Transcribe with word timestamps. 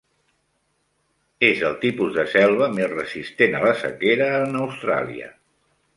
És 1.49 1.61
el 1.69 1.77
tipus 1.83 2.17
de 2.17 2.25
selva 2.37 2.71
més 2.79 2.89
resistent 2.95 3.59
a 3.59 3.61
la 3.67 3.77
sequera 3.83 4.31
en 4.47 4.59
Austràlia. 4.63 5.31